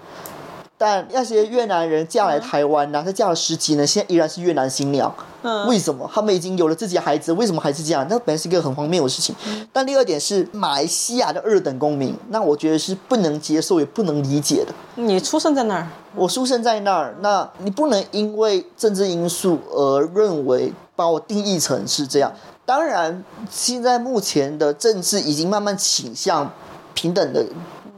[0.80, 5.14] 但那些越南人嫁来台湾呐、他嫁了十几年，现在依然是越南新娘。
[5.42, 6.10] 嗯为什么？
[6.14, 8.08] 他们已经有了自己的孩子，为什么还是这样？
[8.10, 9.36] 那本来是一个很荒谬的事情。
[9.74, 14.74] 但第二点是马来西亚的二等公民，那我觉得是不能接受也不能理解的。
[14.96, 22.32] 你出生在那儿，我出生在那儿，那你不能因为政治因素而认为把我定义成是这样。
[22.66, 26.50] 当然，现在目前的政治已经慢慢倾向
[26.94, 27.46] 平等的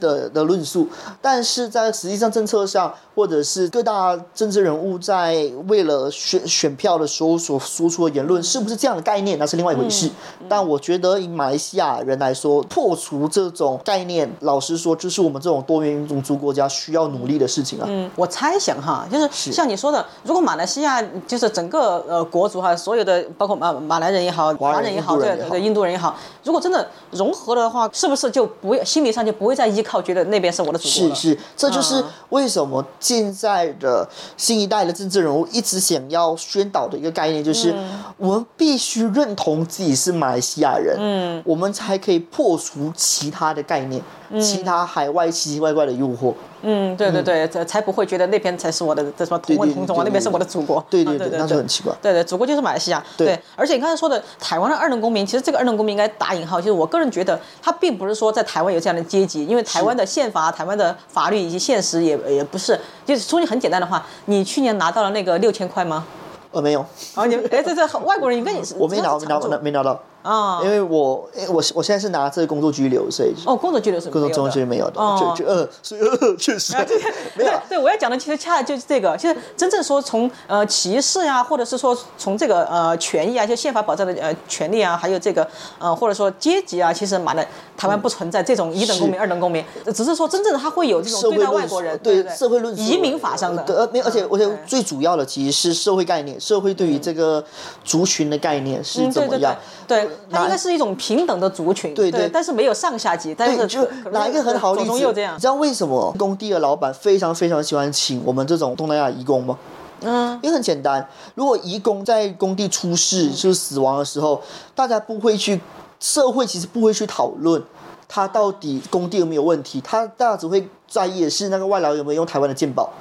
[0.01, 0.85] 的的论述，
[1.21, 10.09] 但是在实际上政策上，或者是各大政治人物在为了选选票的时候所说出的言论，是不是这样的概念，那是另外一回事。
[10.49, 17.85] 但我觉得以马来西亚人来说，破除这种概念，老实说，就是我们这种多元种族国家需要努力的事情啊。
[17.87, 31.15] 嗯，我猜想哈，就是像你说的，如果马来西亚就是整个呃国族哈，所有的包括马马来人也好，华人也好，对对，印度人也好，如果真的融合的话，是不是就不心理上就不会再依靠觉得那边是我的祖国？
[31.15, 37.73] 是是，这就是为什么现在的新一代的政治人物一直想要宣导的一个概念，就是
[38.17, 43.99] 我们必须认同自己是马来西亚人，嗯，我们才可以破除其他的概念。
[44.39, 51.93] 其他海外奇奇怪怪的诱惑，嗯，对对对，才才不会觉得那边才是我的这什么同文同种啊，那边是我的祖国，对对对，那就很奇怪。
[52.01, 53.03] 对对，祖国就是马来西亚。
[53.17, 66.05] 对，而且你刚才说的台湾的二等公民，其实这个二等公民应该打引号，就是我个人觉得，他并不是说在台湾有这样的阶级，因为台湾的宪法、台湾的法律以及现实也也不是，就是说句很简单的话，你去年拿到了那个六千块吗？
[66.51, 66.81] 呃，没有。
[67.15, 69.99] 啊，你哎，这这外国人应该也是，我没拿，没拿，没拿到。
[70.21, 76.73] 啊，因为我，我我现在是拿这个工作居留，所以哦，工作居留是工作中拘没有的，就就呃，所以呃，确实。
[77.35, 77.51] 没有。
[77.69, 85.47] 对，我要讲的其实恰恰就是这个，其实真正说从呃歧视呀，或者是说从这个呃权益啊，就宪法保障的呃权利啊，还有这个
[85.79, 97.43] 呃或者说阶级啊，其实马来台湾不存在这种一等公民、二等公民，只是说真正的他会有这种对待外国人，对社会论移民法上的，对，没而且而且最主要的其实是社会概念，社会对于这个
[97.83, 99.55] 族群的概念是怎么样？
[99.87, 100.95] 对，它应该是一种。
[101.01, 103.33] 平等的族群，对对，但是没有上下级。
[103.33, 109.57] 但是就拿一个很好例子，你知道为什么工地的老板非常非常喜欢请我们这种东南亚移工吗？
[110.01, 114.41] 嗯，因为很简单，如果移工在工地出事就是死亡的时候，
[114.75, 115.59] 大家不会去，
[115.99, 117.63] 社会其实不会去讨论
[118.07, 122.91] 他到底工地有没有问题，他大家只会在意的是那个外劳有没有用台湾的健保。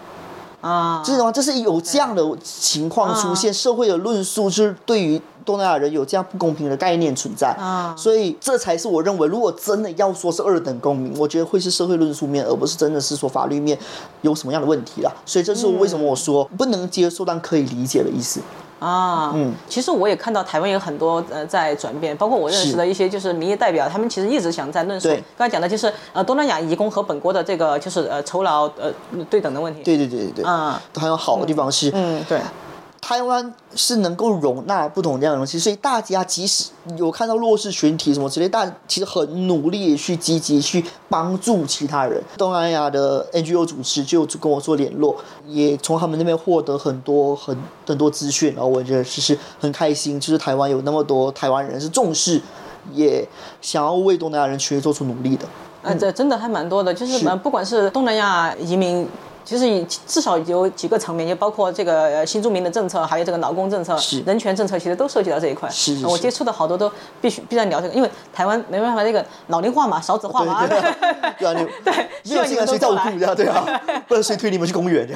[0.61, 13.77] 啊，这种这是有这样的情况出现，社会的论述就是对于东南亚人有这样不公平的概念存在啊，所以这才是我认为，如果真的要说是二等公民，我觉得会是社会论述面，而不是真的是说法律面
[14.21, 15.11] 有什么样的问题啦。
[15.25, 18.41] 所以这是为什么我说不能接受但可以理解的意思。
[18.81, 28.91] 啊，嗯，其实我也看到台湾有很多呃在转变，包括我认识的一些就是民意代表，他们其实一直想在论述刚才讲的就是呃东南亚移工和本国的这个就是呃酬劳呃
[29.29, 29.83] 对等的问题。
[29.83, 32.41] 对对对对对，啊，还有好的地方是，嗯，对。
[33.11, 42.23] 台湾是能够容纳不同这样的东西，所以大家即使有看到弱势群体什么之类，但其实很努力去积极去帮助其他人。
[42.39, 45.17] 东南亚的 NGO 组织就跟我做联络，
[45.49, 52.41] 也从他们那边获得很多很很多资讯，然后我觉得其实很开心，就是台湾有那么多台湾人是重视，
[52.93, 53.27] 也
[53.61, 55.45] 想要为东南亚人群做出努力的。
[55.83, 59.05] 嗯，这真的还蛮多的，就是不管是东南亚移民。
[59.51, 65.69] 其实至少有几个层面，就包括这个新住民的政策，还有这个劳工政策、人权政策，其实都涉及到这一块。
[65.69, 66.89] 是是我接触的好多都
[67.21, 70.65] 必须必然聊这个，因为台湾没办法，这个老龄化嘛，少子化嘛。
[70.69, 70.87] 对对
[71.41, 71.69] 对。
[71.83, 73.35] 对，需要你们谁照顾呀？
[73.35, 73.65] 对啊，
[74.07, 75.09] 不然谁推你们去公园？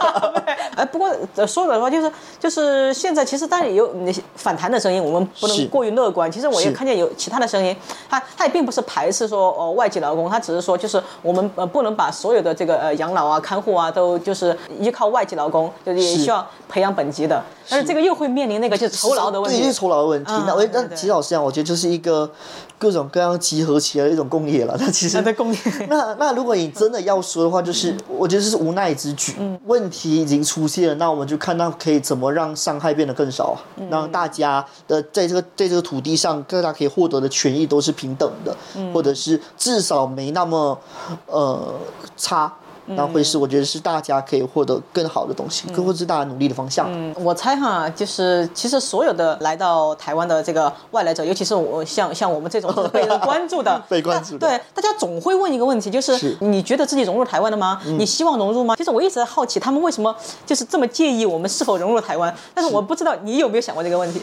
[0.74, 1.14] 哎，不过
[1.46, 6.32] 说的话就是就是现在其实当然有那些反弹的声音，我们不能过于乐观。
[6.32, 7.76] 其实我也看见有其他的声音，
[8.08, 13.56] 他他也并不是排斥说哦外籍劳工，他只是说就是我们呃不能把所有的这个呃养老啊看。
[13.56, 17.42] 看护啊，都就是依靠外籍劳工，就是也需要培养本籍的。
[17.68, 20.32] 但是这个又会面临那个就是酬劳的问题，对，是酬劳的问题。
[20.46, 22.30] 那我那其实老实讲，我觉得就是一个
[22.78, 24.76] 各种各样集合起来的一种工业了。
[24.78, 25.58] 那其实在工业。
[25.90, 29.34] 那那如果你真的要说的话，就是我觉得这是无奈之举。
[29.64, 33.58] 问题已经出现了，那我们就看到可以怎么让伤害变得更少，
[33.90, 38.56] 让大家的在这个在这个土地上，大家可以获得的权益都是平等的，
[38.94, 40.78] 或者是至少没那么
[41.26, 41.74] 呃
[42.16, 42.54] 差。
[42.86, 46.86] 那会是我觉得是大家可以获得更好的东西，更或是大家努力的方向。
[46.90, 57.80] 嗯，我猜哈，就是其实所有的来到台湾的这个外来者，尤其是我像像我们这种被人关注的， 被关注的，对，大家总会问一个问题，就是你觉得自己融入台湾了吗？
[57.98, 58.76] 你希望融入吗？
[58.76, 62.34] 其实我一直在好奇，他们为什么就是这么介意我们是否融入台湾？
[62.54, 64.20] 但是我不知道你有没有想过这个问题。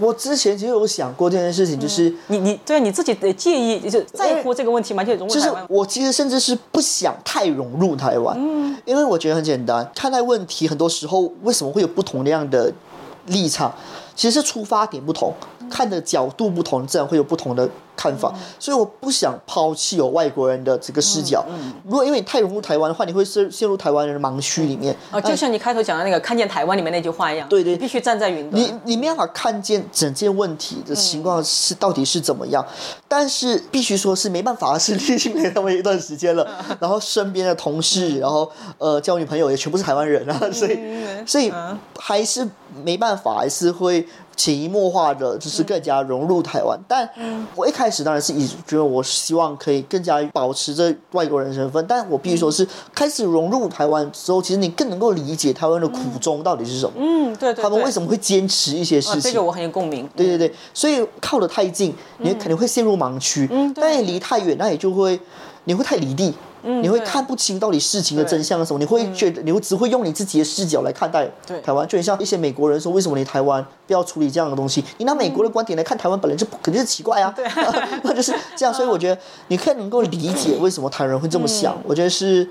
[0.00, 5.04] 我之前其实有想过这件事情，就是你你对你自己的介意，就在乎这个问题吗？
[5.04, 5.66] 就融入台湾？
[5.68, 12.72] 我其实甚至是不想太融入台湾，嗯，因为我觉得很简单，看待问题很多时候为什么会有不同样的
[13.26, 13.74] 立场，
[14.16, 15.34] 其实是出发点不同，
[15.68, 17.68] 看的角度不同，自然会有不同的。
[18.00, 21.44] 看法，所以我不想抛弃有外国人的这个视角。
[21.84, 24.96] 如果因为你太融入台湾的话，你会陷陷入台湾人的盲区里面。
[25.12, 27.76] 哦，就像你开头讲的那个“看见台湾”里面那句话一样，对对。
[27.76, 28.62] 必须站在云端。
[28.62, 32.64] 你你没办法看见整件问题的情况是到底是怎么样，
[33.06, 36.46] 但是必须说是没办法，是历经了那么一段时间了，
[36.78, 40.78] 然后身边的同事，然后呃交女朋友也全部是台湾人啊，所以
[41.26, 41.52] 所以
[41.98, 42.48] 还是
[42.84, 46.78] 没办法，还是会潜移默化的，就是更加融入台湾。
[46.88, 47.08] 但
[47.56, 56.92] 我一开始当然是以觉得我希望可以更加保持着外国人身份，但我必须说是开始融入台湾之后，其实你更能够理解台湾的苦衷到底是什么。
[56.96, 57.90] 嗯，对对，他们为？
[57.90, 59.22] 什么会坚持一些啊，事情？
[59.22, 60.08] 这个我很有共鸣。
[60.14, 65.18] 对对对，所以靠得太近，你肯定会陷入盲区；嗯但你离太远，那也就会
[65.64, 66.32] 你会太离地，
[66.62, 71.28] 你会看不清到底事情的真相是什么，你会觉得你会只会用你自己的视角来看待
[71.62, 74.84] 台湾，就很像一些美国人说，为什么你台湾不要处理这样的东西？
[74.98, 77.34] 你拿美国的观点来看台湾，本来就肯定是奇怪啊，
[78.02, 78.74] 那就是这样。
[78.74, 82.48] 所以我觉得你可以能够理解为什么台湾人会这么想，我觉得是。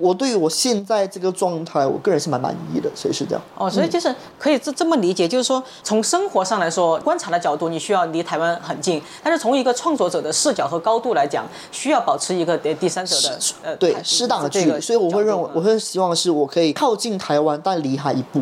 [0.00, 3.42] 我对于我现在这个状态，我个人是蛮满意的，所以是这样。
[3.56, 18.40] 哦，所以就是可以这这么理解，就是说从生活上来说，观察的角度你需要离台湾很近，但是从一个创作者的视角和高度来讲，需要保持一个呃第三者的呃对适当的距离，所以我会认为我会希望是我可以靠近台湾，但离海一步。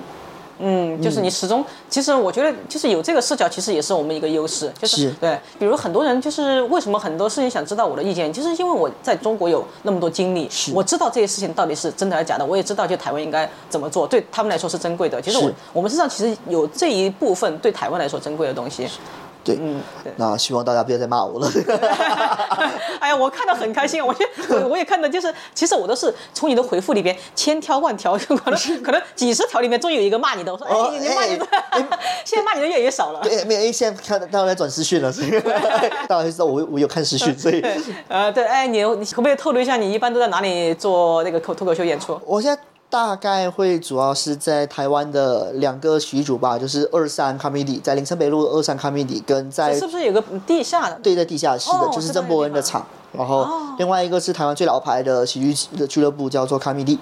[0.58, 5.10] 嗯，就是你始终，其实我觉得就是有这个视角，其实也是我们一个优势，就是是。
[5.20, 15.20] 对，比如很多人就是为什么很多事情想知道我的意见，就是因为我在中国有那么多经历，我知道这些事情到底是真的还是假的，我也知道就台湾应该怎么做，对他们来说是珍贵的。
[15.22, 18.88] 其实我我们身上其实有这一部分对台湾来说珍贵的东西。
[19.48, 19.80] 对，嗯，
[20.16, 21.50] 那希望大家不要再骂我了。
[23.00, 31.88] 哎呀，我看到很开心，我觉得 我我也看到，就是其实我都是从你的回复里边千挑万挑，可能可能几十条里面终于有一个骂你的，我说哦哎，你骂你的哎，
[32.24, 33.20] 现在骂你的越来越少了。
[33.22, 35.30] 对，没有，因为现在看大家在转私讯了，所以
[36.06, 37.64] 大家就知道我我有看私讯，所以
[38.08, 42.20] 呃，对，哎，你你可不可以透露一下，你一般都在哪里做那个口脱口秀演出？
[42.26, 42.60] 我现在
[42.90, 50.98] 大概会主要是在台湾的两个喜剧组吧，就是二三 comedy，在林森北路的二三 comedy，跟在是不是有个地下的？
[51.02, 53.46] 对在地下室的，哦就是郑伯恩的场，然后
[53.78, 56.98] 另外一个是台湾最老牌的喜剧的俱乐部，叫做 comedy。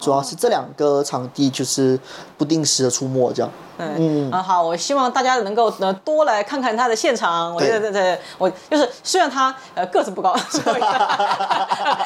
[0.00, 1.96] 主要是这两个场地就是
[2.42, 3.48] 不定时的出没这样。
[3.78, 7.52] 嗯啊好，我希望大家能够呃多来看看他的现场。
[7.54, 10.36] 我觉得对对对，我就是虽然他呃个子不高，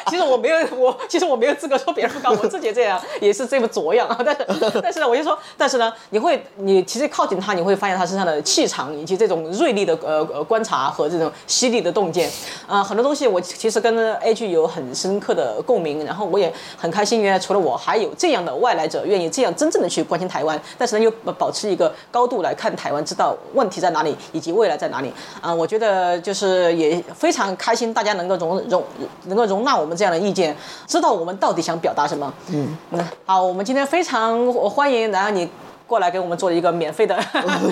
[0.07, 4.17] 其实我没有我其实我没有资格说别人不高，我自己这样也是这么着样啊。
[4.23, 12.31] 但是但是呢，我就说，但是呢，你会你其实靠近他，你会发现他身上的气场以及这种锐利的呃呃观察和这种犀利的洞见。
[12.65, 25.13] 啊、很多东西我其实跟 A G 有很深刻的共鸣，然后我也很开心，原来除了我，还有这样的外来者愿意这样真正的去关心台湾，但是呢又保持一个高度来看台湾，知道问题在哪里以及未来在哪里。
[25.41, 28.83] 啊、我觉得就是也非常开心，大家能够容容
[29.25, 30.55] 能够容纳我们这样的意见，
[30.85, 32.33] 知道我们到底想表达什么。
[32.49, 35.49] 嗯那，好，我们今天非常欢迎，然后你。
[35.87, 37.17] 过来给我们做一个免费的，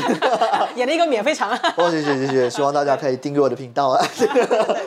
[0.76, 1.52] 演了一个免费场。
[1.76, 4.04] 哦，谢谢谢谢， 希望大家可以订阅我的频道啊。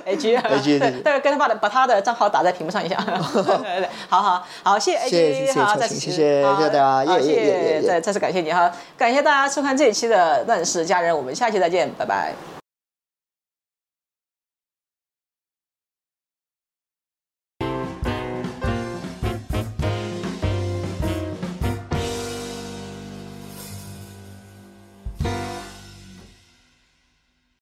[0.06, 2.96] A G A G，大家，跟他把把他的账号打在屏幕上一下。
[3.06, 12.57] 对对对，好好好，谢谢 A 谢谢 G，谢谢好，小再次谢谢好谢谢大家好耶耶耶耶谢再再次感谢你哈，感谢大家收看这一期的《乱世佳人》，我们下期再见，拜拜。